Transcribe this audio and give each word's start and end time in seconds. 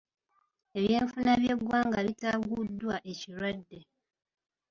Ebyenfuna 0.77 1.31
by’eggwanga 1.41 1.97
bitaaguddwa 2.07 2.95
ekirwadde. 3.11 3.79